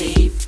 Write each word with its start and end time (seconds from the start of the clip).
Deep. 0.00 0.39